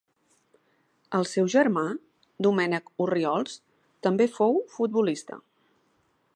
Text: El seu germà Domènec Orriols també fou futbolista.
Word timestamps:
El 1.17 1.27
seu 1.31 1.49
germà 1.55 1.83
Domènec 2.47 2.89
Orriols 3.07 3.61
també 4.07 4.31
fou 4.39 4.61
futbolista. 4.77 5.39